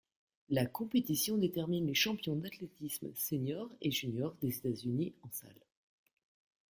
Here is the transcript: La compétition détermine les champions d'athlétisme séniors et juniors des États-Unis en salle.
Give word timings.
La 0.49 0.65
compétition 0.65 1.37
détermine 1.37 1.85
les 1.85 1.93
champions 1.93 2.35
d'athlétisme 2.35 3.13
séniors 3.13 3.69
et 3.81 3.91
juniors 3.91 4.33
des 4.41 4.57
États-Unis 4.57 5.13
en 5.21 5.29
salle. 5.29 5.63